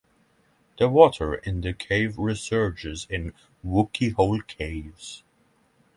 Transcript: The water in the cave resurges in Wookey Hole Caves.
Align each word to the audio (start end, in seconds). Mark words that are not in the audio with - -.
The 0.79 0.89
water 0.89 1.35
in 1.35 1.61
the 1.61 1.73
cave 1.73 2.15
resurges 2.15 3.07
in 3.07 3.35
Wookey 3.63 4.13
Hole 4.15 4.41
Caves. 4.41 5.21